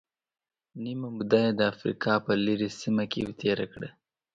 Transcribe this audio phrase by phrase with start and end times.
[0.83, 3.89] نیمه موده یې د افریقا په لرې سیمه کې تېره کړه.